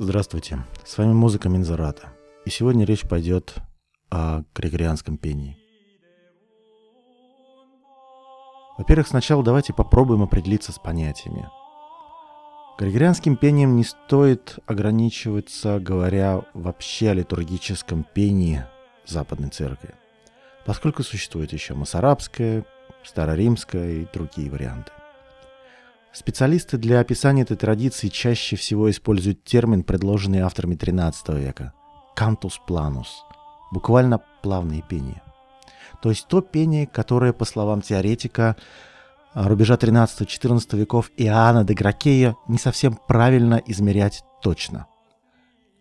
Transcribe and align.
Здравствуйте, 0.00 0.64
с 0.84 0.96
вами 0.96 1.12
музыка 1.12 1.48
Минзарата. 1.48 2.12
И 2.44 2.50
сегодня 2.50 2.84
речь 2.84 3.02
пойдет 3.02 3.56
о 4.10 4.44
григорианском 4.54 5.18
пении. 5.18 5.58
Во-первых, 8.78 9.08
сначала 9.08 9.42
давайте 9.42 9.72
попробуем 9.72 10.22
определиться 10.22 10.70
с 10.70 10.78
понятиями. 10.78 11.48
Григорианским 12.78 13.34
пением 13.36 13.74
не 13.74 13.82
стоит 13.82 14.60
ограничиваться, 14.66 15.80
говоря 15.80 16.42
вообще 16.54 17.10
о 17.10 17.14
литургическом 17.14 18.04
пении 18.04 18.64
Западной 19.04 19.48
Церкви, 19.48 19.96
поскольку 20.64 21.02
существует 21.02 21.52
еще 21.52 21.74
масарабское, 21.74 22.64
староримское 23.02 24.02
и 24.02 24.06
другие 24.12 24.48
варианты. 24.48 24.92
Специалисты 26.12 26.78
для 26.78 27.00
описания 27.00 27.42
этой 27.42 27.56
традиции 27.56 28.08
чаще 28.08 28.56
всего 28.56 28.90
используют 28.90 29.44
термин, 29.44 29.82
предложенный 29.82 30.40
авторами 30.40 30.74
XIII 30.74 31.38
века– 31.38 31.74
«cantus 32.16 32.54
planus», 32.66 33.08
буквально 33.70 34.20
«плавное 34.42 34.80
пение». 34.80 35.22
То 36.02 36.10
есть 36.10 36.26
то 36.26 36.40
пение, 36.40 36.86
которое, 36.86 37.32
по 37.32 37.44
словам 37.44 37.82
теоретика 37.82 38.56
рубежа 39.34 39.74
13-14 39.74 40.76
веков 40.78 41.10
Иоанна 41.16 41.64
де 41.64 41.74
Гракея, 41.74 42.36
не 42.46 42.58
совсем 42.58 42.98
правильно 43.06 43.60
измерять 43.66 44.22
точно. 44.42 44.86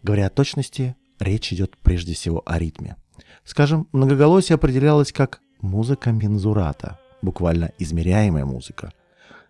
Говоря 0.04 0.28
о 0.28 0.30
точности, 0.30 0.96
речь 1.20 1.54
идет 1.54 1.78
прежде 1.78 2.14
всего 2.14 2.44
о 2.46 2.60
ритме. 2.60 2.98
Скажем, 3.46 3.88
многоголосие 3.94 4.56
определялось 4.56 5.12
как 5.12 5.40
музыка 5.62 6.12
мензурата, 6.12 7.00
буквально 7.22 7.72
измеряемая 7.80 8.46
музыка– 8.46 8.92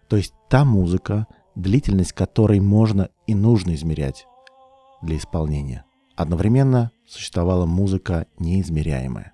то 0.08 0.18
есть 0.18 0.34
та 0.50 0.66
музыка, 0.66 1.28
длительность 1.56 2.14
которой 2.14 2.60
можно 2.60 3.10
и 3.26 3.36
нужно 3.36 3.76
измерять 3.76 4.26
для 5.02 5.18
исполнения. 5.18 5.86
Одновременно 6.16 6.92
существовала 7.08 7.66
музыка 7.66 8.26
неизмеряемая. 8.40 9.34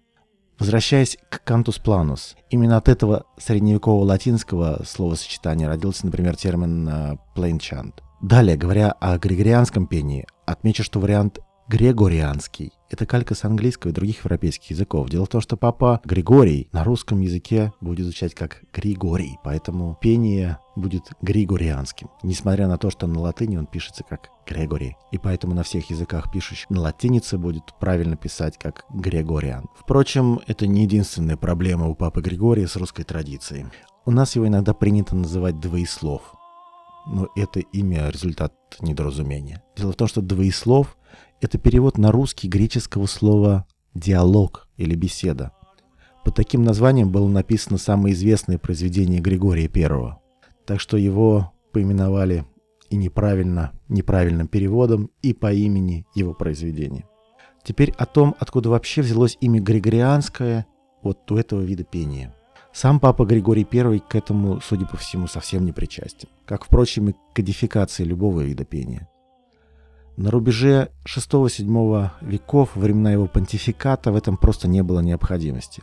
Возвращаясь 0.60 1.18
к 1.30 1.44
кантус 1.44 1.80
планус, 1.80 2.36
именно 2.50 2.78
от 2.78 2.88
этого 2.88 3.26
средневекового 3.38 4.06
латинского 4.06 4.84
словосочетания 4.86 5.68
родился, 5.68 6.06
например, 6.06 6.36
термин 6.36 6.88
uh, 6.88 7.18
plain 7.36 7.58
chant. 7.58 7.94
Далее, 8.22 8.56
говоря 8.56 8.92
о 8.92 9.18
григорианском 9.18 9.88
пении, 9.88 10.26
отмечу, 10.46 10.84
что 10.84 11.00
вариант 11.00 11.40
Грегорианский. 11.70 12.74
Это 12.90 13.06
калька 13.06 13.36
с 13.36 13.46
английского 13.46 13.92
и 13.92 13.94
других 13.94 14.20
европейских 14.20 14.72
языков. 14.72 15.10
Дело 15.10 15.26
в 15.26 15.30
том, 15.30 15.42
что 15.42 15.56
папа 15.56 16.02
Григорий 16.04 16.68
на 16.74 16.84
русском 16.84 17.22
языке 17.22 17.72
будет 17.80 18.06
звучать 18.06 18.36
как 18.36 18.64
Григорий, 18.74 19.38
поэтому 19.44 19.98
пение 20.02 20.60
будет 20.76 21.04
григорианским, 21.22 22.10
несмотря 22.22 22.68
на 22.68 22.78
то, 22.78 22.90
что 22.90 23.08
на 23.08 23.20
латыни 23.20 23.58
он 23.58 23.66
пишется 23.66 24.04
как 24.04 24.30
Грегори, 24.46 24.98
и 25.12 25.18
поэтому 25.18 25.56
на 25.56 25.64
всех 25.64 25.90
языках 25.90 26.32
пишущих 26.32 26.70
на 26.70 26.82
латинице 26.82 27.38
будет 27.38 27.64
правильно 27.80 28.18
писать 28.18 28.58
как 28.58 28.86
Григориан. 28.94 29.70
Впрочем, 29.80 30.42
это 30.48 30.68
не 30.68 30.84
единственная 30.84 31.38
проблема 31.38 31.88
у 31.88 31.96
папы 31.96 32.22
Григория 32.22 32.68
с 32.68 32.76
русской 32.76 33.04
традицией. 33.04 33.66
У 34.06 34.12
нас 34.12 34.36
его 34.36 34.48
иногда 34.48 34.74
принято 34.74 35.16
называть 35.16 35.60
двоеслов, 35.60 36.36
но 37.06 37.30
это 37.36 37.60
имя 37.60 38.10
результат 38.10 38.54
недоразумения. 38.82 39.64
Дело 39.78 39.94
в 39.94 39.96
том, 39.96 40.08
что 40.08 40.22
двоеслов 40.22 40.98
это 41.44 41.58
перевод 41.58 41.98
на 41.98 42.12
русский 42.12 42.48
греческого 42.48 43.06
слова 43.06 43.66
«диалог» 43.94 44.68
или 44.78 44.96
«беседа». 44.96 45.52
Под 46.24 46.36
таким 46.36 46.64
названием 46.64 47.12
было 47.12 47.28
написано 47.28 47.78
самое 47.78 48.14
известное 48.14 48.58
произведение 48.58 49.20
Григория 49.20 49.70
I. 49.74 50.16
Так 50.66 50.80
что 50.80 50.96
его 50.96 51.52
поименовали 51.74 52.46
и 52.90 52.96
неправильно, 52.96 53.74
неправильным 53.90 54.48
переводом, 54.48 55.10
и 55.22 55.34
по 55.34 55.52
имени 55.52 56.06
его 56.16 56.34
произведения. 56.34 57.06
Теперь 57.64 57.92
о 57.98 58.06
том, 58.06 58.36
откуда 58.40 58.70
вообще 58.70 59.02
взялось 59.02 59.38
имя 59.42 59.60
Григорианское 59.60 60.66
вот 61.02 61.30
у 61.32 61.36
этого 61.36 61.62
вида 61.62 61.84
пения. 61.84 62.34
Сам 62.72 63.00
папа 63.00 63.26
Григорий 63.26 63.68
I 63.72 64.00
к 64.00 64.16
этому, 64.16 64.62
судя 64.62 64.86
по 64.86 64.98
всему, 64.98 65.28
совсем 65.28 65.66
не 65.66 65.72
причастен, 65.72 66.30
как, 66.46 66.66
впрочем, 66.66 67.10
и 67.10 67.14
к 67.14 67.18
кодификации 67.34 68.04
любого 68.04 68.42
вида 68.42 68.66
пения. 68.66 69.10
На 70.16 70.30
рубеже 70.30 70.92
6-7 71.06 72.10
веков, 72.22 72.76
времена 72.76 73.12
его 73.12 73.28
понтификата, 73.28 74.12
в 74.12 74.16
этом 74.16 74.38
просто 74.38 74.68
не 74.68 74.84
было 74.84 75.00
необходимости. 75.00 75.82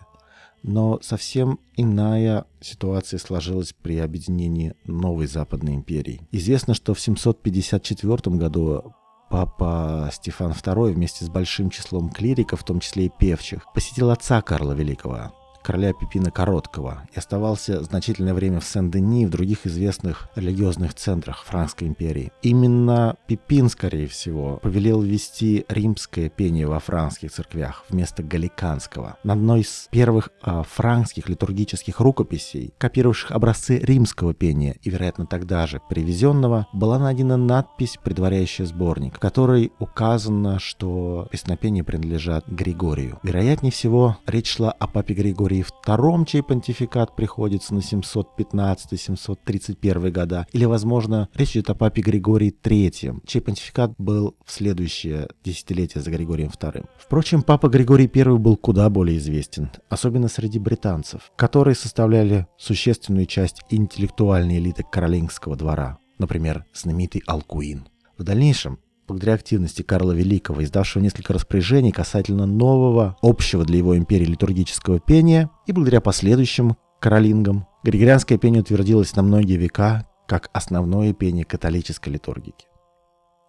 Но 0.63 1.01
совсем 1.03 1.59
иная 1.77 2.45
ситуация 2.61 3.19
сложилась 3.19 3.73
при 3.73 3.99
объединении 3.99 4.75
новой 4.85 5.27
Западной 5.27 5.75
империи. 5.75 6.21
Известно, 6.33 6.75
что 6.75 6.95
в 6.95 7.01
754 7.01 8.37
году 8.37 8.95
папа 9.31 10.11
Стефан 10.13 10.53
II 10.53 10.93
вместе 10.93 11.25
с 11.25 11.29
большим 11.29 11.71
числом 11.71 12.11
клириков, 12.11 12.61
в 12.61 12.65
том 12.65 12.81
числе 12.81 13.07
и 13.07 13.13
певчих, 13.17 13.65
посетил 13.75 14.11
отца 14.11 14.43
Карла 14.43 14.73
Великого, 14.73 15.33
короля 15.63 15.93
Пипина 15.93 16.31
Короткого 16.31 17.03
и 17.15 17.19
оставался 17.19 17.83
значительное 17.83 18.35
время 18.35 18.61
в 18.61 18.65
Сен-Дени 18.65 19.23
и 19.23 19.27
в 19.27 19.31
других 19.31 19.67
известных 19.67 20.29
религиозных 20.35 20.95
центрах 20.95 21.45
Франкской 21.45 21.89
империи. 21.89 22.33
Именно 22.43 23.17
Пипин, 23.27 23.69
скорее 23.69 24.07
всего, 24.07 24.59
повелел 24.63 25.03
ввести 25.03 25.65
римское 25.69 26.29
пение 26.29 26.67
во 26.67 26.79
франкских 26.79 27.33
церквях 27.33 27.85
вместо 27.89 28.23
галиканского. 28.23 29.17
На 29.25 29.35
одной 29.35 29.61
из 29.61 29.89
первых 29.91 30.31
э, 30.45 30.63
франкских 30.69 31.29
литургических 31.29 32.01
рукописей, 32.01 32.73
копировавших 32.79 33.33
образцы 33.33 33.79
римского 33.79 34.35
пения 34.35 34.77
и, 34.83 34.91
вероятно, 34.91 35.27
тогда 35.27 35.67
же 35.67 35.81
привезенного, 35.89 36.67
была 36.73 36.99
найдена 36.99 37.37
надпись, 37.37 37.99
предваряющая 38.03 38.67
сборник, 38.67 39.17
в 39.17 39.19
которой 39.19 39.73
указано, 39.79 40.59
что 40.59 41.29
песнопения 41.31 41.85
принадлежат 41.85 42.47
Григорию. 42.49 43.19
Вероятнее 43.23 43.73
всего, 43.73 44.19
речь 44.27 44.55
шла 44.55 44.71
о 44.73 44.87
папе 44.87 45.15
Григории 45.15 45.50
Григории 45.51 45.67
II, 45.85 46.25
чей 46.27 46.43
понтификат 46.43 47.15
приходится 47.17 47.75
на 47.75 47.81
715-731 47.81 50.11
года, 50.11 50.47
или, 50.53 50.65
возможно, 50.65 51.29
речь 51.35 51.51
идет 51.53 51.69
о 51.71 51.75
папе 51.75 52.03
Григории 52.03 52.53
III, 52.63 53.23
чей 53.27 53.41
понтификат 53.41 53.93
был 53.99 54.37
в 54.45 54.53
следующее 54.53 55.29
десятилетие 55.45 56.03
за 56.03 56.11
Григорием 56.11 56.51
II. 56.51 56.87
Впрочем, 56.99 57.43
папа 57.43 57.69
Григорий 57.69 58.11
I 58.15 58.39
был 58.39 58.57
куда 58.57 58.89
более 58.91 59.19
известен, 59.19 59.71
особенно 59.89 60.29
среди 60.29 60.61
британцев, 60.61 61.33
которые 61.37 61.75
составляли 61.75 62.47
существенную 62.57 63.27
часть 63.27 63.63
интеллектуальной 63.71 64.59
элиты 64.59 64.85
каролингского 64.89 65.57
двора, 65.57 65.99
например, 66.19 66.65
знаменитый 66.73 67.25
Алкуин. 67.27 67.89
В 68.17 68.23
дальнейшем 68.23 68.79
благодаря 69.11 69.35
активности 69.35 69.83
Карла 69.83 70.13
Великого, 70.13 70.63
издавшего 70.63 71.03
несколько 71.03 71.33
распоряжений 71.33 71.91
касательно 71.91 72.47
нового, 72.47 73.17
общего 73.23 73.65
для 73.65 73.79
его 73.79 73.97
империи 73.97 74.25
литургического 74.27 75.01
пения, 75.01 75.51
и 75.67 75.73
благодаря 75.73 76.01
последующим 76.01 76.77
каролингам, 77.01 77.67
григорианское 77.83 78.39
пение 78.39 78.63
утвердилось 78.63 79.17
на 79.17 79.23
многие 79.23 79.57
века 79.57 80.07
как 80.29 80.49
основное 80.53 81.13
пение 81.13 81.45
католической 81.45 82.11
литургики. 82.11 82.67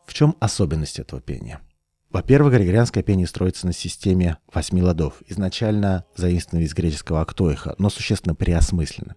В 0.08 0.14
чем 0.14 0.36
особенность 0.40 0.98
этого 0.98 1.22
пения? 1.22 1.60
Во-первых, 2.10 2.54
григорианское 2.54 3.04
пение 3.04 3.28
строится 3.28 3.68
на 3.68 3.74
системе 3.74 4.38
восьми 4.52 4.82
ладов, 4.82 5.22
изначально 5.28 6.06
заимствованной 6.16 6.66
из 6.66 6.74
греческого 6.74 7.22
актоиха, 7.22 7.76
но 7.78 7.90
существенно 7.90 8.36
переосмысленно. 8.36 9.16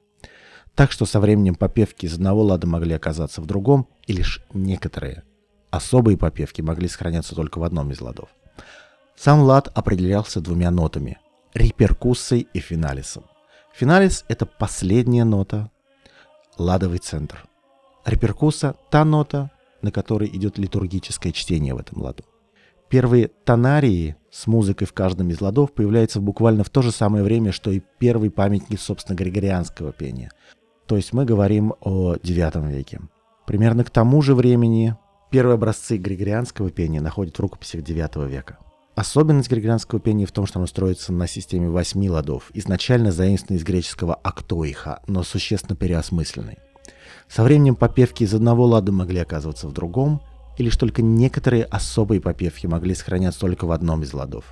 Так 0.75 0.93
что 0.93 1.07
со 1.07 1.21
временем 1.21 1.55
попевки 1.55 2.05
из 2.05 2.15
одного 2.15 2.43
лада 2.43 2.67
могли 2.67 2.95
оказаться 2.95 3.41
в 3.41 3.47
другом, 3.47 3.89
и 4.07 4.13
лишь 4.13 4.43
некоторые 4.53 5.25
Особые 5.75 6.17
попевки 6.17 6.63
могли 6.63 6.87
сохраняться 6.87 7.35
только 7.35 7.59
в 7.59 7.65
одном 7.65 7.91
из 7.91 8.01
ладов. 8.01 8.29
Сам 9.17 9.41
лад 9.41 9.73
определялся 9.75 10.41
двумя 10.41 10.71
нотами– 10.71 11.19
реперкуссой 11.55 12.47
и 12.55 12.61
финалисом. 12.61 13.25
Финалис– 13.75 14.25
это 14.29 14.47
последняя 14.47 15.25
нота, 15.25 15.73
ладовый 16.59 16.99
центр. 16.99 17.45
Реперкусса– 18.05 18.77
та 18.91 19.05
нота, 19.05 19.51
на 19.83 19.91
которой 19.91 20.29
идет 20.29 20.59
литургическое 20.59 21.33
чтение 21.33 21.75
в 21.75 21.79
этом 21.79 22.03
ладу. 22.03 22.23
Первые 22.89 23.27
тонарии 23.27 24.15
с 24.31 24.47
музыкой 24.47 24.87
в 24.87 24.93
каждом 24.93 25.31
из 25.31 25.41
ладов 25.41 25.73
появляются 25.73 26.21
буквально 26.21 26.63
в 26.63 26.71
то 26.71 26.83
же 26.83 26.93
самое 26.93 27.25
время, 27.25 27.51
что 27.51 27.73
и 27.73 27.83
первый 27.99 28.31
памятник, 28.31 28.81
собственно, 28.81 29.17
григорианского 29.17 29.91
пения. 29.91 30.31
То 30.87 30.95
есть 30.95 31.13
мы 31.13 31.25
говорим 31.25 31.75
о 31.81 32.15
IX 32.15 32.71
веке. 32.71 33.01
Примерно 33.45 33.83
к 33.83 33.91
тому 33.91 34.23
же 34.23 34.37
времени 34.37 34.97
Первые 35.35 35.55
образцы 35.55 35.97
григорианского 35.97 36.71
пения 36.71 37.01
находят 37.01 37.37
в 37.37 37.41
рукописях 37.41 37.81
IX 37.81 38.29
века. 38.29 38.59
Особенность 38.95 39.51
григорианского 39.51 40.01
пения 40.01 40.27
в 40.27 40.31
том, 40.31 40.47
что 40.47 40.61
оно 40.61 40.69
строится 40.69 41.13
на 41.13 41.27
системе 41.27 41.69
восьми 41.69 42.09
ладов, 42.09 42.53
изначально 42.55 43.11
заимствованной 43.11 43.59
из 43.59 43.65
греческого 43.65 44.15
«актоиха», 44.15 45.01
но 45.09 45.25
существенно 45.25 45.75
переосмысленной. 45.75 46.59
Со 47.29 47.43
временем 47.43 47.75
попевки 47.75 48.23
из 48.23 48.33
одного 48.33 48.65
лада 48.65 48.93
могли 48.93 49.19
оказываться 49.19 49.67
в 49.67 49.73
другом, 49.73 50.23
и 50.57 50.63
лишь 50.63 50.77
только 50.77 51.03
некоторые 51.03 51.65
особые 51.65 52.21
попевки 52.21 52.69
могли 52.69 52.95
сохраняться 52.95 53.41
только 53.41 53.65
в 53.65 53.73
одном 53.73 54.05
из 54.05 54.15
ладов. 54.15 54.45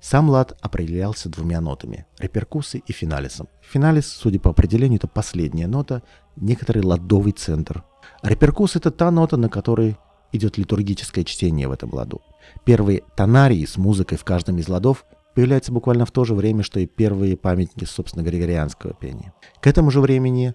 Сам 0.00 0.30
лад 0.30 0.56
определялся 0.60 1.28
двумя 1.28 1.60
нотами– 1.60 2.06
реперкуссой 2.20 2.84
и 2.86 2.92
финалисом. 2.92 3.48
Финалис, 3.60 4.06
судя 4.06 4.38
по 4.38 4.50
определению, 4.50 4.98
это 4.98 5.08
последняя 5.08 5.66
нота, 5.66 6.04
некоторый 6.36 6.84
ладовый 6.84 7.32
центр– 7.32 7.82
Реперкус— 8.22 8.76
это 8.76 8.90
та 8.90 9.10
нота, 9.10 9.36
на 9.36 9.48
которой 9.48 9.96
идет 10.32 10.58
литургическое 10.58 11.24
чтение 11.24 11.68
в 11.68 11.72
этом 11.72 11.92
ладу. 11.92 12.22
Первые 12.64 13.02
тонарии 13.16 13.64
с 13.64 13.76
музыкой 13.76 14.18
в 14.18 14.24
каждом 14.24 14.58
из 14.58 14.68
ладов 14.68 15.04
появляются 15.34 15.72
буквально 15.72 16.06
в 16.06 16.10
то 16.10 16.24
же 16.24 16.34
время, 16.34 16.62
что 16.62 16.80
и 16.80 16.86
первые 16.86 17.36
памятники, 17.36 17.84
собственно, 17.84 18.22
григорианского 18.22 18.94
пения. 18.94 19.32
К 19.60 19.66
этому 19.66 19.90
же 19.90 20.00
времени, 20.00 20.54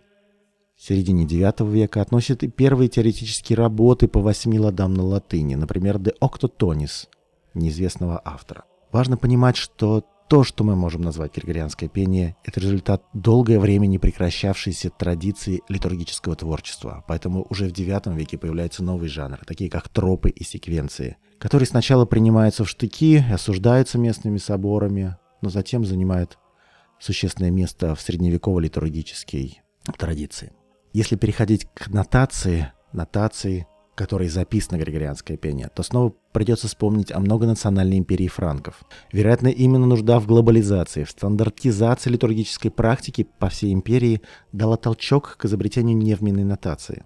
в 0.75 0.83
середине 0.83 1.25
IX 1.25 1.69
века, 1.69 2.01
относят 2.01 2.44
и 2.44 2.48
первые 2.48 2.89
теоретические 2.89 3.57
работы 3.57 4.07
по 4.07 4.19
восьми 4.19 4.59
ладам 4.59 4.94
на 4.94 5.03
латыни, 5.03 5.56
например, 5.56 5.98
«De 5.98 6.13
Octotonis» 6.19 7.07
неизвестного 7.53 8.21
автора. 8.24 8.63
Важно 8.92 9.18
понимать, 9.18 9.57
что 9.57 10.03
то, 10.31 10.45
что 10.45 10.63
мы 10.63 10.78
можем 10.78 11.01
назвать 11.01 11.36
григорианское 11.36 11.89
пение, 11.89 12.38
это 12.45 12.62
результат 12.62 13.04
долгое 13.12 13.60
время 13.60 13.88
не 13.88 14.00
прекращавшейся 14.00 14.89
традиции 14.89 15.60
литургического 15.68 16.38
творчества. 16.38 17.04
Поэтому 17.06 17.45
уже 17.50 17.68
в 17.68 17.74
IX 17.74 18.16
веке 18.16 18.38
появляются 18.38 18.81
новые 18.81 19.10
жанры, 19.10 19.42
такие 19.45 19.69
как 19.69 19.89
тропы 19.89 20.30
и 20.30 20.45
секвенции, 20.45 21.18
которые 21.38 21.68
сначала 21.68 22.06
принимаются 22.06 22.63
в 22.63 22.69
штыки, 22.69 23.22
осуждаются 23.30 23.98
местными 23.98 24.38
соборами, 24.38 25.18
но 25.42 25.50
затем 25.50 25.83
занимают 25.83 26.38
существенное 26.98 27.51
место 27.51 27.94
в 27.94 28.00
средневековой 28.00 28.63
литургической 28.63 29.62
традиции. 29.98 30.54
Если 30.94 31.18
переходить 31.18 31.68
к 31.74 31.89
нотации, 31.89 32.72
нотации 32.94 33.68
которой 34.01 34.30
записано 34.30 34.80
григорианское 34.80 35.38
пение, 35.38 35.69
то 35.75 35.83
снова 35.83 36.12
придется 36.31 36.68
вспомнить 36.68 37.12
о 37.12 37.19
многонациональной 37.19 38.00
империи 38.00 38.27
франков. 38.27 38.81
Вероятно, 39.12 39.50
именно 39.50 39.86
нужда 39.86 40.19
в 40.19 40.25
глобализации, 40.25 41.03
в 41.03 41.12
стандартизации 41.12 42.09
литургической 42.09 42.71
практики 42.71 43.27
по 43.38 43.50
всей 43.50 43.71
империи 43.71 44.24
дала 44.53 44.75
толчок 44.75 45.38
к 45.38 45.45
изобретению 45.45 45.95
невменной 45.98 46.44
нотации. 46.44 47.06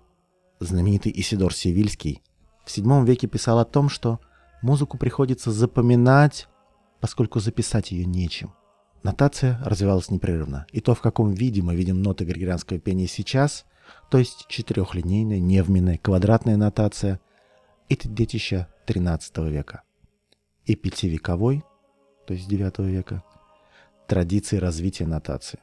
Знаменитый 0.61 1.11
Исидор 1.13 1.53
Севильский 1.53 2.21
в 2.63 2.69
VII 2.69 3.05
веке 3.05 3.27
писал 3.27 3.59
о 3.59 3.65
том, 3.65 3.89
что 3.89 4.21
музыку 4.61 4.97
приходится 4.97 5.51
запоминать, 5.51 6.47
поскольку 7.01 7.41
записать 7.41 7.91
ее 7.91 8.05
нечем. 8.05 8.53
Нотация 9.03 9.59
развивалась 9.65 10.09
непрерывно, 10.09 10.65
и 10.71 10.79
то, 10.79 10.95
в 10.95 11.01
каком 11.01 11.33
виде 11.33 11.61
мы 11.61 11.75
видим 11.75 12.01
ноты 12.01 12.23
григорианского 12.23 12.79
пения 12.79 13.07
сейчас– 13.07 13.65
то 14.09 14.17
есть 14.17 14.45
четырехлинейная, 14.47 15.39
невменная, 15.39 15.97
квадратная 15.97 16.57
нотация– 16.57 17.19
это 17.89 18.07
детище 18.07 18.67
XIII 18.87 19.49
века. 19.49 19.81
И 20.65 20.75
пятивековой, 20.75 21.63
то 22.25 22.33
есть 22.33 22.49
IX 22.49 22.83
века, 22.89 23.23
традиции 24.07 24.57
развития 24.57 25.05
нотации. 25.05 25.59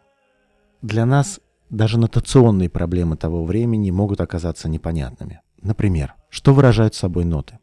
Для 0.81 1.07
нас 1.07 1.41
даже 1.71 1.99
нотационные 1.99 2.69
проблемы 2.69 3.17
того 3.17 3.45
времени 3.45 3.91
могут 3.91 4.21
оказаться 4.21 4.69
непонятными. 4.69 5.41
Например, 5.61 6.15
что 6.29 6.53
выражают 6.53 6.95
собой 6.95 7.25
ноты? 7.25 7.59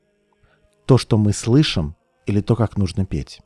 То, 0.85 0.97
что 0.97 1.17
мы 1.17 1.33
слышим, 1.33 1.95
или 2.25 2.41
то, 2.41 2.55
как 2.55 2.77
нужно 2.77 3.05
петь? 3.05 3.41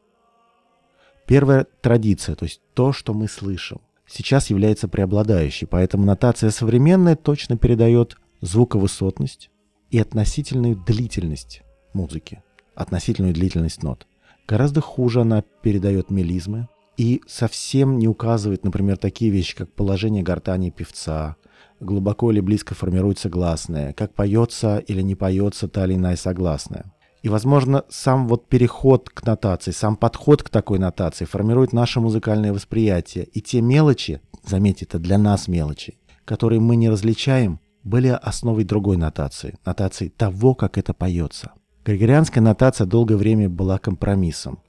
Первая 1.25 1.65
традиция, 1.81 2.35
то 2.35 2.45
есть 2.45 2.61
то, 2.73 2.93
что 2.93 3.13
мы 3.13 3.27
слышим– 3.27 3.81
сейчас 4.07 4.49
является 4.49 4.87
преобладающей, 4.87 5.67
поэтому 5.67 6.05
нотация 6.05 6.49
современная 6.49 7.15
точно 7.15 7.57
передает 7.57 8.17
звуковысотность 8.41 9.49
и 9.89 9.99
относительную 9.99 10.75
длительность 10.75 11.61
музыки, 11.93 12.43
относительную 12.75 13.33
длительность 13.33 13.83
нот. 13.83 14.07
Гораздо 14.47 14.81
хуже 14.81 15.21
она 15.21 15.43
передает 15.61 16.09
мелизмы 16.09 16.67
и 16.97 17.21
совсем 17.27 17.97
не 17.97 18.07
указывает, 18.07 18.63
например, 18.63 18.97
такие 18.97 19.31
вещи, 19.31 19.55
как 19.55 19.71
положение 19.71 20.23
гортани 20.23 20.69
певца, 20.69 21.37
глубоко 21.79 22.31
или 22.31 22.39
близко 22.39 22.75
формируется 22.75 23.29
гласная, 23.29 23.93
как 23.93 24.13
поется 24.13 24.77
или 24.79 25.01
не 25.01 25.15
поется 25.15 25.67
та 25.67 25.85
или 25.85 25.95
иная 25.95 26.15
согласная. 26.15 26.93
И, 27.23 27.29
возможно, 27.29 27.85
сам 27.87 28.27
вот 28.27 28.49
переход 28.49 29.09
к 29.09 29.25
нотации, 29.25 29.71
сам 29.71 29.95
подход 29.95 30.43
к 30.43 30.49
такой 30.49 30.77
нотации 30.77 31.23
формирует 31.23 31.71
наше 31.71 32.01
музыкальное 32.01 32.51
восприятие. 32.51 33.23
И 33.23 33.39
те 33.41 33.61
мелочи, 33.61 34.19
заметьте, 34.45 34.83
это 34.83 34.99
для 34.99 35.17
нас 35.17 35.47
мелочи, 35.47 35.97
которые 36.25 36.59
мы 36.59 36.75
не 36.75 36.89
различаем, 36.89 37.61
были 37.85 38.09
основой 38.09 38.65
другой 38.65 38.97
нотации, 38.97 39.57
нотации 39.65 40.09
того, 40.09 40.53
как 40.53 40.77
это 40.77 40.93
поется. 40.93 41.53
Григорианская 41.85 42.43
нотация 42.43 42.85
долгое 42.85 43.15
время 43.15 43.49
была 43.49 43.77
компромиссом. 43.77 44.59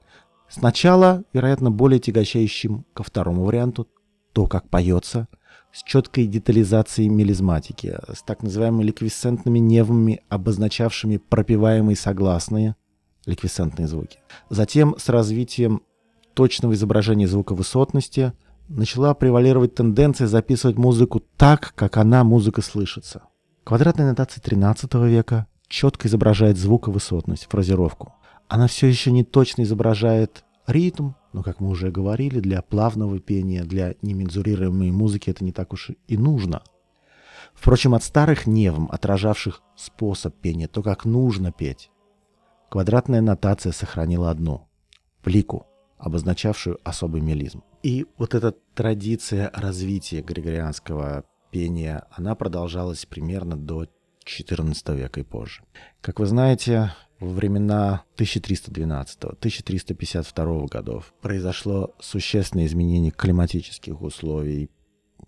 Сначала, 0.47 1.23
вероятно, 1.33 1.71
более 1.71 1.99
тягощающим 1.99 2.85
ко 2.93 3.03
второму 3.03 3.43
варианту, 3.43 3.87
то, 4.31 4.47
как 4.47 4.69
поется– 4.69 5.27
с 5.75 5.83
четкой 5.83 6.25
детализацией 6.25 7.09
мелизматики, 7.09 7.97
с 8.13 8.23
так 8.23 8.43
называемыми 8.43 8.85
ликвисцентными 8.85 9.59
невами, 9.59 10.21
обозначавшими 10.29 11.17
пропиваемые 11.17 11.97
согласные, 11.97 12.77
ликвисцентные 13.25 13.85
звуки. 13.85 14.19
Затем 14.49 14.95
с 14.97 15.09
развитием 15.09 15.81
точного 16.33 16.73
изображения 16.75 17.27
звуковысотности 17.27 18.31
начала 18.69 19.13
превалировать 19.13 19.75
тенденция 19.75 20.27
записывать 20.27 20.77
музыку 20.77 21.21
так, 21.35 21.73
как 21.75 21.97
она, 21.97 22.23
музыка, 22.23 22.61
слышится. 22.61 23.23
Квадратная 23.65 24.07
нотация 24.07 24.41
XIII 24.41 25.09
века 25.09 25.47
четко 25.67 26.07
изображает 26.07 26.57
звуковысотность, 26.57 27.47
фразировку. 27.49 28.13
Она 28.47 28.67
все 28.67 28.87
еще 28.87 29.11
не 29.11 29.25
точно 29.25 29.63
изображает 29.63 30.45
ритм, 30.67 31.11
но, 31.35 31.43
как 31.43 31.59
мы 31.59 31.67
уже 31.67 31.91
говорили, 31.91 32.39
для 32.39 32.61
плавного 32.61 33.19
пения, 33.19 33.65
для 33.65 33.95
немензурируемой 34.01 34.89
музыки 34.91 35.29
это 35.29 35.43
не 35.43 35.51
так 35.51 35.73
уж 35.73 35.91
и 36.07 36.17
нужно. 36.17 36.63
Впрочем, 37.53 37.93
от 37.93 38.05
старых 38.05 38.47
невм, 38.47 38.87
отражавших 38.89 39.61
способ 39.75 40.33
пения, 40.35 40.69
то, 40.69 40.81
как 40.81 41.03
нужно 41.03 41.51
петь, 41.51 41.91
квадратная 42.69 43.19
нотация 43.19 43.73
сохранила 43.73 44.29
одну– 44.29 44.69
плику, 45.23 45.67
обозначавшую 45.97 46.79
особый 46.85 47.19
мелизм. 47.19 47.63
И 47.83 48.05
вот 48.17 48.33
эта 48.33 48.53
традиция 48.73 49.51
развития 49.53 50.21
григорианского 50.21 51.25
пения, 51.51 52.07
она 52.11 52.35
продолжалась 52.35 53.05
примерно 53.05 53.57
до 53.57 53.87
XIV 54.25 54.95
века 54.95 55.19
и 55.19 55.23
позже. 55.23 55.63
Как 55.99 56.21
вы 56.21 56.27
знаете, 56.27 56.93
во 57.19 57.29
времена 57.29 58.03
1312-1352 58.17 60.67
годов 60.67 61.13
произошло 61.21 61.93
существенное 61.99 62.65
изменение 62.65 63.11
климатических 63.11 64.01
условий. 64.01 64.71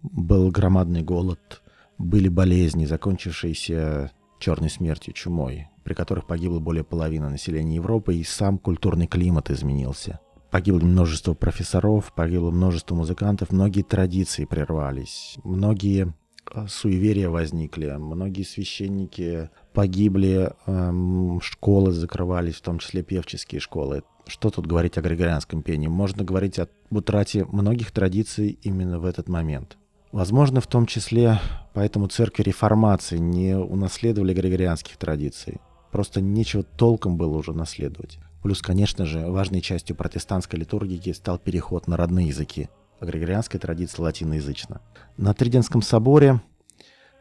Был 0.02 0.50
громадный 0.52 1.04
голод, 1.04 1.62
были 1.98 2.28
болезни, 2.28 2.86
закончившиеся 2.86 4.12
черной 4.40 4.70
смертью, 4.70 5.14
чумой, 5.14 5.68
при 5.84 5.94
которых 5.94 6.28
погибло 6.28 6.60
более 6.60 6.84
половины 6.84 7.30
населения 7.30 7.76
Европы, 7.76 8.16
и 8.16 8.24
сам 8.24 8.58
культурный 8.58 9.08
климат 9.08 9.50
изменился. 9.50 10.20
Погибло 10.52 10.80
множество 10.80 11.34
профессоров, 11.34 12.14
погибло 12.14 12.52
множество 12.52 12.96
музыкантов, 12.96 13.52
многие 13.52 13.82
традиции 13.82 14.46
прервались, 14.46 15.38
многие 15.44 16.14
а, 16.46 16.68
суеверия 16.68 17.30
возникли, 17.30 17.88
многие 17.98 18.44
священники 18.44 19.50
погибли, 19.78 20.54
эм, 20.66 21.40
школы 21.40 21.92
закрывались, 21.92 22.56
в 22.56 22.62
том 22.62 22.80
числе 22.80 23.04
певческие 23.04 23.62
школы. 23.62 24.02
Что 24.26 24.50
тут 24.50 24.66
говорить 24.66 24.98
о 24.98 25.02
григорианском 25.02 25.62
пении? 25.62 25.88
Можно 25.88 26.24
говорить 26.24 26.58
о 26.58 26.68
утрате 26.90 27.46
многих 27.46 27.92
традиций 27.92 28.58
именно 28.64 28.98
в 28.98 29.06
этот 29.06 29.30
момент. 29.30 29.78
Возможно, 30.12 30.62
в 30.62 30.68
том 30.68 30.88
числе 30.88 31.40
поэтому 31.76 32.08
церкви 32.08 32.42
реформации 32.42 33.20
не 33.20 33.56
унаследовали 33.56 34.34
григорианских 34.34 34.98
традиций. 34.98 35.62
Просто 35.92 36.22
нечего 36.22 36.64
толком 36.64 37.16
было 37.16 37.38
уже 37.38 37.54
наследовать. 37.54 38.18
Плюс, 38.42 38.64
конечно 38.64 39.06
же, 39.06 39.28
важной 39.28 39.62
частью 39.62 39.96
протестантской 39.96 40.58
литургии 40.58 41.12
стал 41.12 41.38
переход 41.38 41.88
на 41.88 41.98
родные 41.98 42.30
языки, 42.30 42.70
а 43.00 43.06
григорианская 43.06 43.62
традиция 43.62 44.02
латиноязычна. 44.02 44.82
На 45.18 45.36
Триденском 45.36 45.84
соборе 45.84 46.42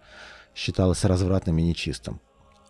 считалось 0.55 1.03
развратным 1.03 1.57
и 1.57 1.63
нечистым. 1.63 2.21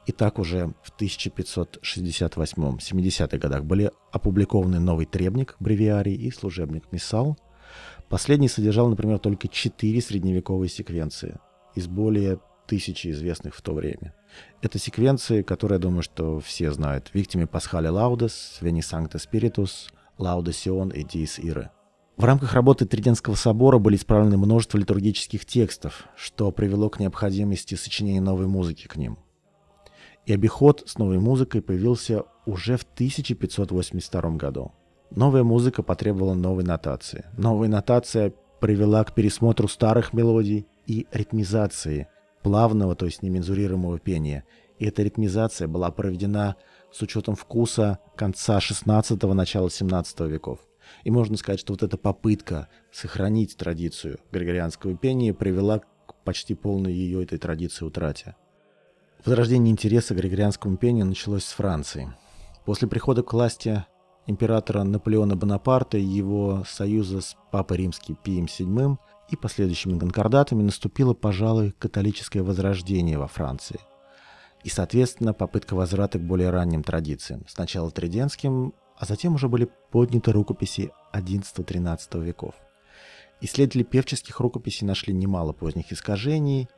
И 0.06 0.12
так 0.12 0.38
уже 0.40 0.74
в 0.82 0.92
1568-70-х 1.00 3.38
годах 3.38 3.64
были 3.64 3.90
опубликованы 4.12 4.80
новый 4.80 5.06
требник 5.06 5.56
бревиарий 5.60 6.16
и 6.16 6.32
служебник 6.32 6.92
Миссал– 6.92 7.38
Последний 8.10 8.48
содержал, 8.48 8.90
например, 8.90 9.20
только 9.20 9.48
четыре 9.48 10.02
средневековые 10.02 10.70
секвенции. 10.70 11.38
Из 11.76 11.88
более 11.88 12.40
тысячи 12.66 13.10
известных 13.10 13.56
в 13.56 13.62
то 13.62 13.74
время. 13.74 14.14
Это 14.62 14.80
секвенции, 14.80 15.42
которые, 15.42 15.78
я 15.78 15.82
думаю, 15.82 16.04
что 16.04 16.40
все 16.40 16.72
знают. 16.72 17.12
Виктиме 17.14 17.48
Пасхали 17.48 17.88
Лаудес, 17.88 18.58
Вени 18.62 18.82
Санкта 18.82 19.20
Спиритус, 19.20 19.92
Лауда 20.18 20.54
Сион 20.54 20.90
и 20.90 21.04
Диис 21.04 21.40
Ире. 21.40 21.72
В 22.16 22.26
рамках 22.26 22.54
работы 22.54 22.86
Триденского 22.86 23.36
собора 23.36 23.80
были 23.80 23.96
исправлены 23.96 24.38
множество 24.38 24.78
литургических 24.78 25.46
текстов, 25.46 26.06
что 26.16 26.52
привело 26.52 26.90
к 26.90 27.00
необходимости 27.00 27.74
сочинения 27.74 28.22
новой 28.22 28.46
музыки 28.46 28.88
к 28.88 28.96
ним. 28.98 29.18
И 30.26 30.34
обиход 30.34 30.84
с 30.86 30.98
новой 30.98 31.20
музыкой 31.20 31.62
появился 31.62 32.24
уже 32.46 32.78
в 32.78 32.84
1582 32.84 34.22
году. 34.32 34.72
Новая 35.10 35.44
музыка 35.44 35.84
потребовала 35.84 36.34
новой 36.34 36.64
нотации. 36.64 37.26
Новая 37.38 37.68
нотация 37.68 38.34
привела 38.62 39.04
к 39.04 39.14
пересмотру 39.14 39.68
старых 39.68 40.14
мелодий 40.14 40.68
и 40.86 41.08
ритмизации 41.12 42.08
плавного, 42.44 42.96
то 42.96 43.06
есть 43.06 43.24
немензурируемого 43.24 44.00
пения. 44.00 44.44
И 44.78 44.86
эта 44.86 45.02
ритмизация 45.02 45.68
была 45.68 45.90
проведена 45.92 46.56
с 46.92 47.02
учетом 47.02 47.36
вкуса 47.36 48.00
конца 48.16 48.60
16-го, 48.60 49.34
начала 49.34 49.70
17 49.70 50.20
веков. 50.22 50.60
И 51.04 51.12
можно 51.12 51.38
сказать, 51.38 51.60
что 51.60 51.74
вот 51.74 51.82
эта 51.82 51.98
попытка 51.98 52.68
сохранить 52.92 53.58
традицию 53.58 54.20
григорианского 54.32 54.96
пения 54.96 55.34
привела 55.34 55.80
к 55.80 56.16
почти 56.24 56.54
полной 56.54 56.94
ее 56.94 57.24
этой 57.24 57.38
традиции 57.38 57.86
утрате. 57.86 58.36
Возрождение 59.26 59.72
интереса 59.72 60.14
к 60.14 60.18
григорианскому 60.18 60.78
пению 60.78 61.06
началось 61.06 61.46
с 61.46 61.54
Франции. 61.54 62.14
После 62.66 62.88
прихода 62.88 63.24
к 63.24 63.32
власти 63.34 63.86
императора 64.28 64.84
Наполеона 64.84 65.36
Бонапарта 65.36 65.98
и 65.98 66.04
его 66.04 66.64
союза 66.68 67.22
с 67.22 67.36
Папой 67.52 67.78
Римским 67.78 68.16
Пием 68.16 68.46
VII 68.46 68.98
и 69.30 69.36
последующими 69.36 69.98
конкордатами 69.98 70.64
наступило, 70.64 71.14
пожалуй, 71.14 71.72
католическое 71.72 72.44
возрождение 72.44 73.18
во 73.18 73.28
Франции. 73.28 73.80
И, 74.64 74.70
соответственно, 74.70 75.34
попытка 75.34 75.74
возврата 75.74 76.20
к 76.20 76.24
более 76.24 76.50
ранним 76.50 76.84
традициям. 76.84 77.44
Сначала 77.48 77.92
триденским, 77.92 78.74
а 78.98 79.06
затем 79.06 79.36
уже 79.36 79.50
были 79.50 79.70
подняты 79.92 80.32
рукописи 80.32 80.92
XI-XIII 81.14 82.24
веков. 82.24 82.56
Исследователи 83.42 83.84
певческих 83.84 84.40
рукописей 84.40 84.88
нашли 84.88 85.14
немало 85.14 85.54
поздних 85.54 85.92
искажений– 85.92 86.70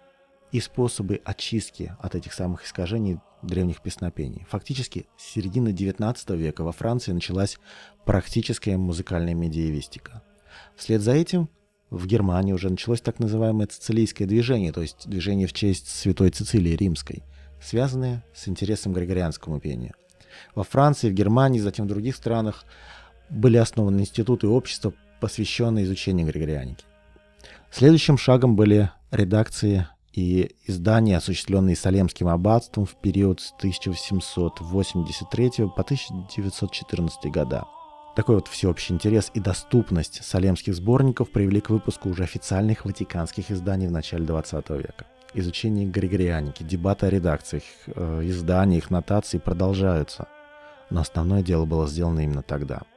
и 0.55 0.61
способы 0.61 1.21
очистки 1.25 1.93
от 1.99 2.15
этих 2.15 2.31
самых 2.31 2.65
искажений 2.65 3.19
древних 3.41 3.81
песнопений. 3.81 4.45
Фактически 4.49 5.05
с 5.17 5.33
середины 5.33 5.69
XIX 5.69 6.15
века 6.37 6.63
во 6.63 6.71
Франции 6.71 7.11
началась 7.11 7.57
практическая 8.05 8.77
музыкальная 8.77 9.33
медиевистика. 9.33 10.23
Вслед 10.77 11.01
за 11.01 11.11
этим 11.11 11.49
в 11.89 12.07
Германии 12.07 12.53
уже 12.53 12.69
началось 12.69 13.01
так 13.01 13.19
называемое 13.19 13.67
цицилийское 13.67 14.27
движение, 14.27 14.71
то 14.71 14.81
есть 14.81 15.07
движение 15.07 15.47
в 15.47 15.53
честь 15.53 15.87
Святой 15.87 16.29
Цицилии 16.31 16.75
Римской, 16.75 17.23
связанное 17.61 18.23
с 18.33 18.47
интересом 18.47 18.93
григорианскому 18.93 19.59
пения. 19.59 19.93
Во 20.55 20.63
Франции, 20.63 21.09
в 21.09 21.13
Германии, 21.13 21.59
затем 21.59 21.85
в 21.85 21.89
других 21.89 22.15
странах 22.15 22.65
были 23.29 23.57
основаны 23.57 24.01
институты 24.01 24.47
и 24.47 24.49
общества, 24.49 24.93
посвященные 25.21 25.85
изучению 25.85 26.27
григорианики. 26.27 26.83
Следующим 27.71 28.17
шагом 28.17 28.55
были 28.55 28.91
редакции 29.11 29.87
и 30.13 30.55
издания, 30.65 31.17
осуществленные 31.17 31.75
Салемским 31.75 32.27
аббатством 32.27 32.85
в 32.85 32.95
период 32.95 33.41
с 33.41 33.51
1883 33.57 35.49
по 35.75 35.81
1914 35.81 37.31
года. 37.31 37.65
Такой 38.15 38.35
вот 38.35 38.47
всеобщий 38.47 38.95
интерес 38.95 39.29
и 39.33 39.41
доступность 39.41 40.23
салемских 40.23 40.73
сборников 40.73 41.31
привели 41.31 41.59
к 41.59 41.69
выпуску 41.69 42.09
уже 42.09 42.23
официальных 42.23 42.85
ватиканских 42.85 43.51
изданий 43.51 43.87
в 43.87 43.91
начале 43.91 44.23
20 44.23 44.69
века. 44.69 45.05
Изучение 45.33 45.85
григорианики, 45.85 46.63
дебаты 46.63 47.07
о 47.07 47.09
редакциях, 47.09 47.63
э, 47.87 48.21
изданиях, 48.23 48.89
нотации 48.89 49.37
продолжаются. 49.37 50.27
Но 50.89 51.01
основное 51.01 51.43
дело 51.43 51.65
было 51.65 51.87
сделано 51.87 52.21
именно 52.21 52.41
тогда– 52.41 52.83